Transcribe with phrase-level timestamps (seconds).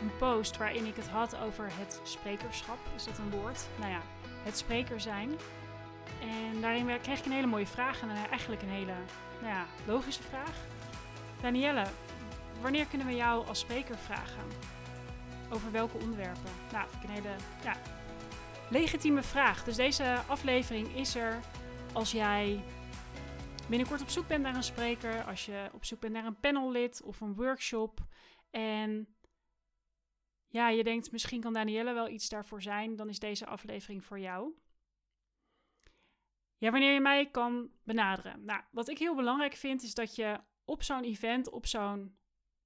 [0.00, 2.78] een post waarin ik het had over het sprekerschap.
[2.96, 3.66] Is dat een woord?
[3.78, 4.00] Nou ja,
[4.42, 5.30] het spreker zijn.
[6.20, 8.94] En daarin kreeg ik een hele mooie vraag en eigenlijk een hele
[9.40, 10.56] nou ja, logische vraag.
[11.40, 11.84] Danielle,
[12.60, 14.44] wanneer kunnen we jou als spreker vragen?
[15.50, 16.50] Over welke onderwerpen?
[16.72, 17.76] Nou, vind ik een hele ja,
[18.70, 19.64] legitieme vraag.
[19.64, 21.40] Dus deze aflevering is er
[21.92, 22.62] als jij
[23.68, 27.02] binnenkort op zoek bent naar een spreker, als je op zoek bent naar een panellid
[27.02, 28.00] of een workshop
[28.50, 29.08] en
[30.48, 34.18] ja, je denkt misschien kan Danielle wel iets daarvoor zijn, dan is deze aflevering voor
[34.18, 34.54] jou.
[36.56, 38.44] Ja, wanneer je mij kan benaderen.
[38.44, 42.18] Nou, wat ik heel belangrijk vind is dat je op zo'n event, op zo'n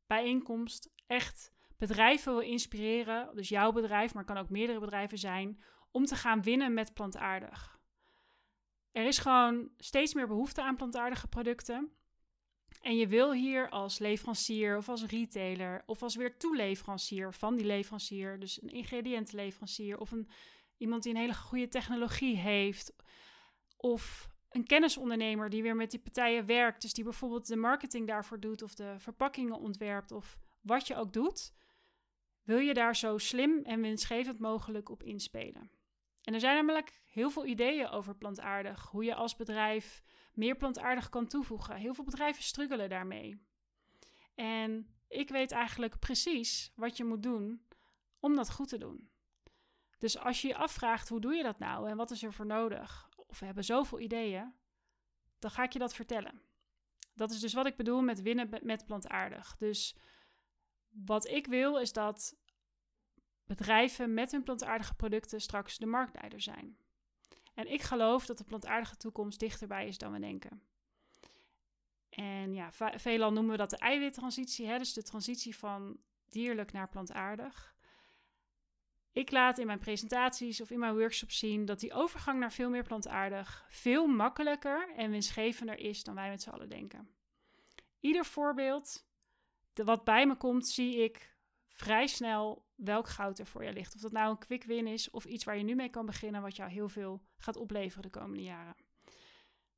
[0.07, 6.05] bijeenkomst echt bedrijven wil inspireren, dus jouw bedrijf, maar kan ook meerdere bedrijven zijn, om
[6.05, 7.81] te gaan winnen met plantaardig.
[8.93, 11.97] Er is gewoon steeds meer behoefte aan plantaardige producten.
[12.81, 17.67] En je wil hier als leverancier of als retailer of als weer toeleverancier van die
[17.67, 20.29] leverancier, dus een ingrediëntenleverancier of een,
[20.77, 22.95] iemand die een hele goede technologie heeft,
[23.77, 28.41] of een kennisondernemer die weer met die partijen werkt, dus die bijvoorbeeld de marketing daarvoor
[28.41, 31.53] doet of de verpakkingen ontwerpt of wat je ook doet,
[32.43, 35.71] wil je daar zo slim en winstgevend mogelijk op inspelen.
[36.23, 40.03] En er zijn namelijk heel veel ideeën over plantaardig, hoe je als bedrijf
[40.33, 41.77] meer plantaardig kan toevoegen.
[41.77, 43.47] Heel veel bedrijven struggelen daarmee.
[44.35, 47.67] En ik weet eigenlijk precies wat je moet doen
[48.21, 49.11] om dat goed te doen.
[49.99, 52.47] Dus als je je afvraagt hoe doe je dat nou en wat is er voor
[52.47, 54.55] nodig, of we hebben zoveel ideeën,
[55.39, 56.43] dan ga ik je dat vertellen.
[57.15, 59.57] Dat is dus wat ik bedoel met winnen met plantaardig.
[59.57, 59.97] Dus
[60.89, 62.37] wat ik wil is dat
[63.45, 66.77] bedrijven met hun plantaardige producten straks de marktleider zijn.
[67.55, 70.63] En ik geloof dat de plantaardige toekomst dichterbij is dan we denken.
[72.09, 74.79] En ja, veelal noemen we dat de eiwittransitie, hè?
[74.79, 77.75] dus de transitie van dierlijk naar plantaardig.
[79.13, 82.71] Ik laat in mijn presentaties of in mijn workshops zien dat die overgang naar veel
[82.71, 87.09] meer plantaardig veel makkelijker en winstgevender is dan wij met z'n allen denken.
[88.01, 89.07] Ieder voorbeeld
[89.75, 91.32] wat bij me komt, zie ik
[91.83, 93.95] vrij snel welk goud er voor je ligt.
[93.95, 96.43] Of dat nou een quick win is of iets waar je nu mee kan beginnen,
[96.43, 98.77] wat jou heel veel gaat opleveren de komende jaren.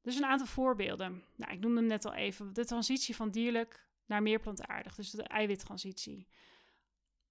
[0.03, 1.25] Dus een aantal voorbeelden.
[1.37, 2.53] Nou, ik noemde hem net al even.
[2.53, 6.29] De transitie van dierlijk naar meer plantaardig, dus de eiwittransitie.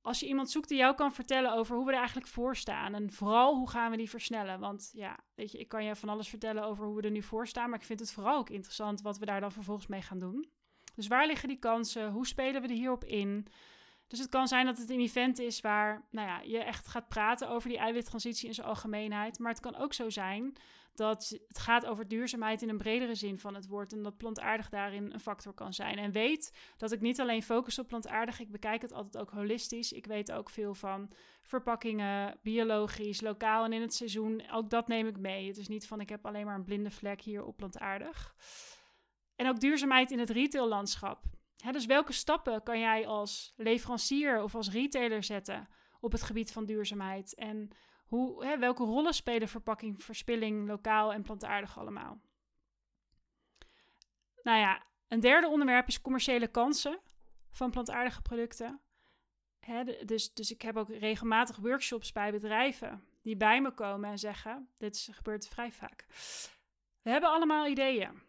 [0.02, 2.94] Als je iemand zoekt die jou kan vertellen over hoe we er eigenlijk voor staan
[2.94, 4.60] en vooral hoe gaan we die versnellen.
[4.60, 7.22] Want ja, weet je, ik kan je van alles vertellen over hoe we er nu
[7.22, 10.02] voor staan, maar ik vind het vooral ook interessant wat we daar dan vervolgens mee
[10.02, 10.50] gaan doen.
[10.96, 12.12] Dus waar liggen die kansen?
[12.12, 13.48] Hoe spelen we er hierop in?
[14.14, 17.08] Dus het kan zijn dat het een event is waar nou ja, je echt gaat
[17.08, 19.40] praten over die eiwittransitie in zijn algemeenheid.
[19.40, 20.58] Maar het kan ook zo zijn
[20.94, 23.94] dat het gaat over duurzaamheid in een bredere zin van het woord.
[23.94, 25.98] En dat plantaardig daarin een factor kan zijn.
[25.98, 29.92] En weet dat ik niet alleen focus op plantaardig, ik bekijk het altijd ook holistisch.
[29.92, 34.44] Ik weet ook veel van verpakkingen, biologisch, lokaal en in het seizoen.
[34.52, 35.48] Ook dat neem ik mee.
[35.48, 38.36] Het is niet van ik heb alleen maar een blinde vlek hier op plantaardig.
[39.36, 41.24] En ook duurzaamheid in het retaillandschap.
[41.72, 45.68] Dus welke stappen kan jij als leverancier of als retailer zetten
[46.00, 47.36] op het gebied van duurzaamheid?
[47.36, 47.70] En
[48.06, 52.22] hoe, welke rollen spelen verpakking, verspilling, lokaal en plantaardig allemaal?
[54.42, 57.00] Nou ja, een derde onderwerp is commerciële kansen
[57.50, 58.82] van plantaardige producten.
[60.06, 64.70] Dus, dus ik heb ook regelmatig workshops bij bedrijven die bij me komen en zeggen:
[64.78, 66.06] Dit gebeurt vrij vaak.
[67.02, 68.22] We hebben allemaal ideeën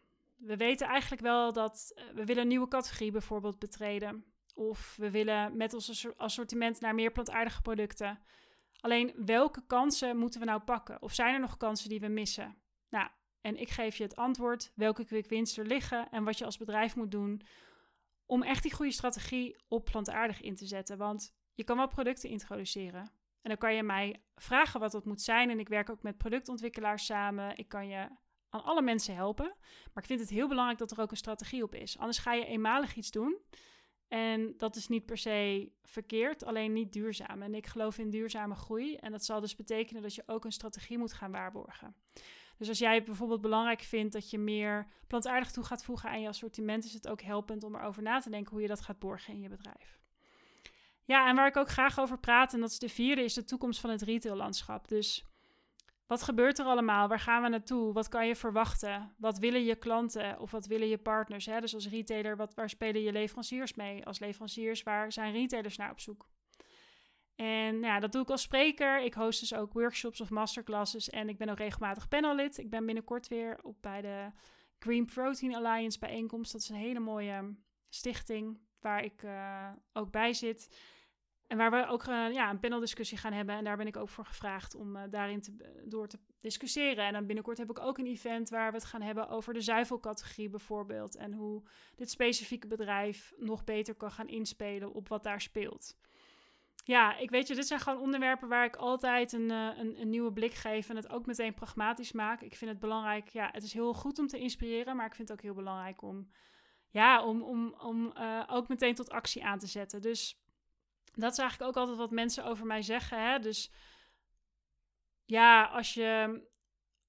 [0.47, 4.25] we weten eigenlijk wel dat eh, we willen een nieuwe categorie bijvoorbeeld betreden.
[4.55, 8.19] Of we willen met ons assortiment naar meer plantaardige producten.
[8.81, 11.03] Alleen welke kansen moeten we nou pakken?
[11.03, 12.57] Of zijn er nog kansen die we missen?
[12.89, 13.09] Nou,
[13.41, 16.57] en ik geef je het antwoord welke quick wins er liggen en wat je als
[16.57, 17.43] bedrijf moet doen
[18.27, 20.99] om echt die goede strategie op plantaardig in te zetten.
[20.99, 23.01] Want je kan wel producten introduceren.
[23.43, 25.51] En dan kan je mij vragen wat dat moet zijn.
[25.51, 27.57] En ik werk ook met productontwikkelaars samen.
[27.57, 28.09] Ik kan je
[28.55, 29.55] aan alle mensen helpen.
[29.93, 31.99] Maar ik vind het heel belangrijk dat er ook een strategie op is.
[31.99, 33.39] Anders ga je eenmalig iets doen.
[34.09, 37.43] En dat is niet per se verkeerd, alleen niet duurzaam.
[37.43, 38.97] En ik geloof in duurzame groei.
[38.97, 41.97] En dat zal dus betekenen dat je ook een strategie moet gaan waarborgen.
[42.57, 46.29] Dus als jij bijvoorbeeld belangrijk vindt dat je meer plantaardig toe gaat voegen aan je
[46.29, 49.35] assortiment, is het ook helpend om erover na te denken hoe je dat gaat borgen
[49.35, 49.99] in je bedrijf.
[51.05, 53.45] Ja, en waar ik ook graag over praat, en dat is de vierde, is de
[53.45, 54.89] toekomst van het retaillandschap.
[54.89, 55.25] Dus
[56.07, 57.09] wat gebeurt er allemaal?
[57.09, 57.93] Waar gaan we naartoe?
[57.93, 59.15] Wat kan je verwachten?
[59.19, 61.47] Wat willen je klanten of wat willen je partners?
[61.47, 61.61] Hè?
[61.61, 64.07] Dus als retailer, wat, waar spelen je leveranciers mee?
[64.07, 66.29] Als leveranciers, waar zijn retailers naar op zoek?
[67.35, 69.03] En nou ja, dat doe ik als spreker.
[69.03, 71.11] Ik host dus ook workshops of masterclasses.
[71.11, 72.59] En ik ben ook regelmatig panellid.
[72.59, 74.31] Ik ben binnenkort weer op bij de
[74.79, 76.53] Green Protein Alliance bijeenkomst.
[76.53, 77.55] Dat is een hele mooie
[77.89, 80.77] stichting waar ik uh, ook bij zit.
[81.47, 83.55] En waar we ook uh, ja, een paneldiscussie gaan hebben.
[83.55, 87.05] En daar ben ik ook voor gevraagd om uh, daarin te, door te discussiëren.
[87.05, 89.61] En dan binnenkort heb ik ook een event waar we het gaan hebben over de
[89.61, 91.17] zuivelcategorie bijvoorbeeld.
[91.17, 91.63] En hoe
[91.95, 95.97] dit specifieke bedrijf nog beter kan gaan inspelen op wat daar speelt.
[96.85, 100.33] Ja, ik weet je, dit zijn gewoon onderwerpen waar ik altijd een, een, een, nieuwe
[100.33, 102.43] blik geef en het ook meteen pragmatisch maak.
[102.43, 105.29] Ik vind het belangrijk, ja, het is heel goed om te inspireren, maar ik vind
[105.29, 106.29] het ook heel belangrijk om,
[106.91, 108.13] ja, om, om, om
[108.47, 110.03] ook meteen tot actie aan te zetten.
[110.03, 110.44] Dus
[111.15, 113.31] dat is eigenlijk ook altijd wat mensen over mij zeggen.
[113.31, 113.39] Hè?
[113.39, 113.71] Dus
[115.25, 116.43] ja, als je,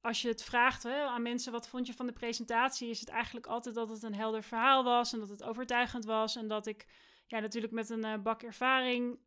[0.01, 3.09] als je het vraagt hè, aan mensen wat vond je van de presentatie, is het
[3.09, 6.35] eigenlijk altijd dat het een helder verhaal was en dat het overtuigend was.
[6.35, 6.85] En dat ik
[7.27, 9.19] ja, natuurlijk met een uh, bak ervaring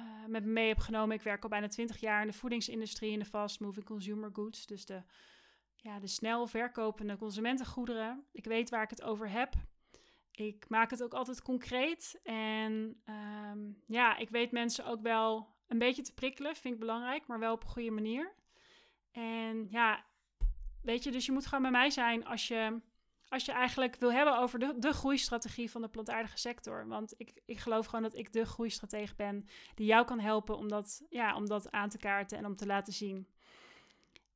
[0.00, 1.16] uh, met me mee heb genomen.
[1.16, 4.66] Ik werk al bijna 20 jaar in de voedingsindustrie, in de fast moving consumer goods.
[4.66, 5.02] Dus de,
[5.74, 8.24] ja, de snel verkopende consumentengoederen.
[8.32, 9.54] Ik weet waar ik het over heb.
[10.32, 12.20] Ik maak het ook altijd concreet.
[12.22, 17.26] En ehm, ja, ik weet mensen ook wel een beetje te prikkelen, vind ik belangrijk,
[17.26, 18.34] maar wel op een goede manier.
[19.12, 20.04] En ja,
[20.82, 22.80] weet je, dus je moet gewoon bij mij zijn als je,
[23.28, 26.86] als je eigenlijk wil hebben over de, de groeistrategie van de plantaardige sector.
[26.86, 30.68] Want ik, ik geloof gewoon dat ik de groeistratege ben die jou kan helpen om
[30.68, 33.28] dat, ja, om dat aan te kaarten en om te laten zien.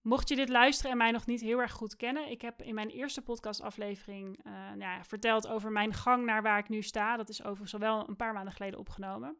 [0.05, 2.75] Mocht je dit luisteren en mij nog niet heel erg goed kennen, ik heb in
[2.75, 7.17] mijn eerste podcastaflevering uh, nou ja, verteld over mijn gang naar waar ik nu sta.
[7.17, 9.37] Dat is overigens al wel een paar maanden geleden opgenomen.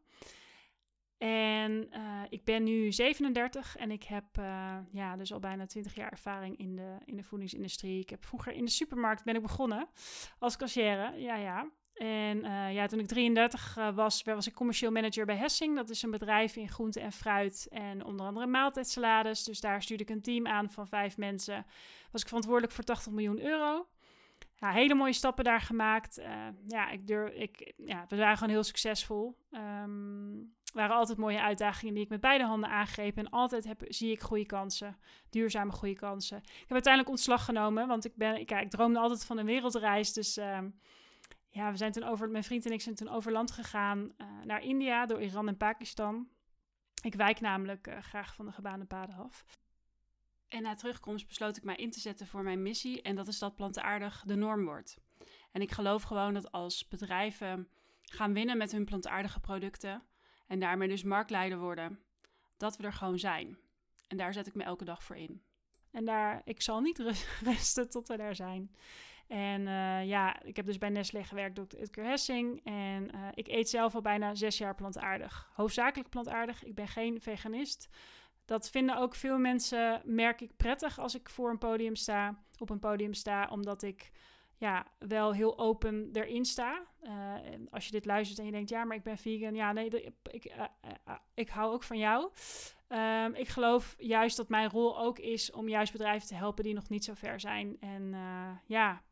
[1.17, 5.95] En uh, ik ben nu 37 en ik heb uh, ja, dus al bijna 20
[5.95, 7.99] jaar ervaring in de, in de voedingsindustrie.
[7.99, 9.87] Ik heb vroeger in de supermarkt ben ik begonnen
[10.39, 11.17] als cashier.
[11.19, 11.69] Ja, ja.
[11.95, 15.75] En uh, ja, toen ik 33 uh, was, was ik commercieel manager bij Hessing.
[15.75, 19.43] Dat is een bedrijf in groente en fruit en onder andere maaltijdsalades.
[19.43, 21.65] Dus daar stuurde ik een team aan van vijf mensen.
[22.11, 23.87] Was ik verantwoordelijk voor 80 miljoen euro.
[24.55, 26.19] Ja, hele mooie stappen daar gemaakt.
[26.19, 29.37] Uh, ja, ik durf, ik, ja, we waren gewoon heel succesvol.
[29.51, 33.17] Um, waren altijd mooie uitdagingen die ik met beide handen aangreep.
[33.17, 34.97] En altijd heb, zie ik goede kansen,
[35.29, 36.37] duurzame goede kansen.
[36.37, 39.45] Ik heb uiteindelijk ontslag genomen, want ik, ben, ik, ja, ik droomde altijd van een
[39.45, 40.13] wereldreis.
[40.13, 40.37] Dus...
[40.37, 40.59] Uh,
[41.55, 44.27] ja, we zijn toen over, mijn vriend en ik zijn toen over land gegaan uh,
[44.43, 46.29] naar India door Iran en Pakistan.
[47.01, 49.45] Ik wijk namelijk uh, graag van de gebaande paden af.
[50.47, 53.39] En na terugkomst besloot ik mij in te zetten voor mijn missie en dat is
[53.39, 54.97] dat plantaardig de norm wordt.
[55.51, 57.69] En ik geloof gewoon dat als bedrijven
[58.01, 60.03] gaan winnen met hun plantaardige producten
[60.47, 61.99] en daarmee dus marktleider worden,
[62.57, 63.57] dat we er gewoon zijn.
[64.07, 65.43] En daar zet ik me elke dag voor in.
[65.91, 66.99] En daar, ik zal niet
[67.43, 68.75] rusten tot we daar zijn.
[69.27, 72.61] En uh, ja, ik heb dus bij Nestlé gewerkt door Utker Hessing.
[72.63, 75.49] En uh, ik eet zelf al bijna zes jaar plantaardig.
[75.53, 76.63] Hoofdzakelijk plantaardig.
[76.63, 77.89] Ik ben geen veganist.
[78.45, 82.69] Dat vinden ook veel mensen, merk ik, prettig als ik voor een podium sta, op
[82.69, 84.11] een podium sta, omdat ik
[84.57, 86.81] ja, wel heel open erin sta.
[87.03, 87.33] Uh,
[87.69, 89.55] als je dit luistert en je denkt, ja, maar ik ben vegan.
[89.55, 89.89] Ja, nee,
[90.23, 90.53] ik,
[91.33, 92.31] ik, hou ook van jou.
[92.89, 96.73] Um, ik geloof juist dat mijn rol ook is om juist bedrijven te helpen die
[96.73, 97.77] nog niet zo ver zijn.
[97.79, 98.15] En
[98.65, 99.03] ja,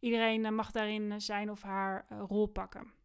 [0.00, 2.96] Iedereen eh, mag daarin eh, zijn of haar eh, rol pakken.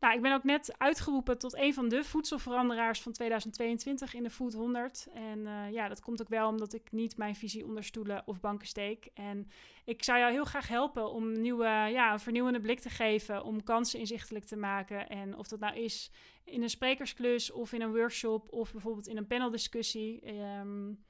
[0.00, 4.30] Nou, ik ben ook net uitgeroepen tot een van de voedselveranderaars van 2022 in de
[4.30, 5.06] Food 100.
[5.14, 8.66] En ja, dat komt ook wel omdat ik niet mijn visie onder stoelen of banken
[8.66, 9.08] steek.
[9.14, 9.48] En
[9.84, 13.62] ik zou jou heel graag helpen om nieuwe, ja, een vernieuwende blik te geven, om
[13.62, 15.08] kansen inzichtelijk te maken.
[15.08, 16.10] En of dat nou is
[16.44, 20.34] in een sprekersklus of in een workshop of bijvoorbeeld in een paneldiscussie.
[20.34, 21.04] Um,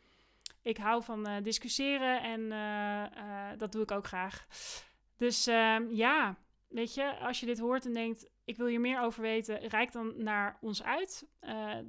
[0.66, 4.46] ik hou van uh, discussiëren en uh, uh, dat doe ik ook graag.
[5.16, 6.36] Dus ehm, ja,
[6.68, 9.92] weet je, als je dit hoort en denkt, ik wil hier meer over weten, reik
[9.92, 11.26] dan naar ons uit.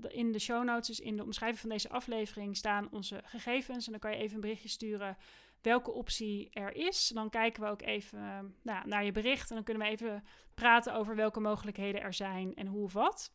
[0.07, 3.85] in de show notes, dus in de omschrijving van deze aflevering, staan onze gegevens.
[3.85, 5.17] En dan kan je even een berichtje sturen
[5.61, 7.07] welke optie er is.
[7.07, 10.93] Dan kijken we ook even nou, naar je bericht en dan kunnen we even praten
[10.93, 13.31] over welke mogelijkheden er zijn en hoe of wat.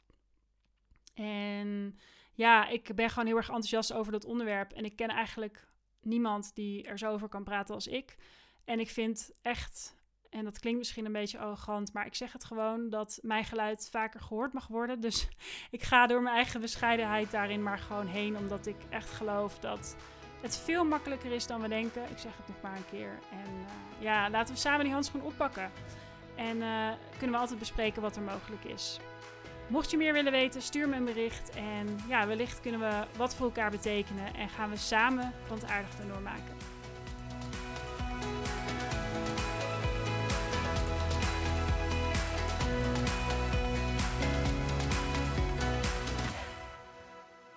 [1.14, 1.98] En
[2.34, 4.72] ja, ik ben gewoon heel erg enthousiast over dat onderwerp.
[4.72, 5.66] En ik ken eigenlijk
[6.00, 8.16] niemand die er zo over kan praten als ik.
[8.64, 9.96] En ik vind echt,
[10.30, 13.88] en dat klinkt misschien een beetje arrogant, maar ik zeg het gewoon dat mijn geluid
[13.90, 15.00] vaker gehoord mag worden.
[15.00, 15.28] Dus
[15.70, 19.96] ik ga door mijn eigen bescheidenheid daarin maar gewoon heen, omdat ik echt geloof dat
[20.40, 22.02] het veel makkelijker is dan we denken.
[22.10, 23.18] Ik zeg het nog maar een keer.
[23.30, 23.64] En uh,
[23.98, 25.70] ja, laten we samen die handschoen oppakken.
[26.36, 28.98] En uh, kunnen we altijd bespreken wat er mogelijk is.
[29.66, 31.50] Mocht je meer willen weten, stuur me een bericht.
[31.50, 34.34] En ja, wellicht kunnen we wat voor elkaar betekenen.
[34.34, 36.71] En gaan we samen plantaardig erdoor maken.